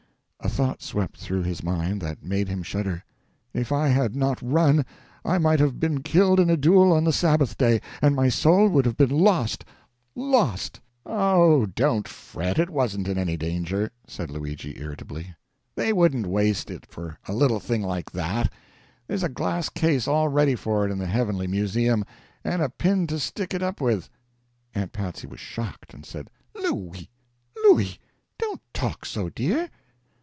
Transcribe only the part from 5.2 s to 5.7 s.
I might